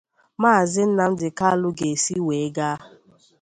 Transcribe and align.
Maazị 0.41 0.83
Nnamdi 0.87 1.29
Kanu 1.39 1.67
ga-esi 1.77 2.15
wee 2.27 2.47
gaa. 2.55 2.77